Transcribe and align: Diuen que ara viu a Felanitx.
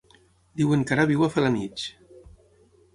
Diuen 0.61 0.85
que 0.87 0.97
ara 0.97 1.05
viu 1.13 1.27
a 1.27 1.31
Felanitx. 1.37 1.87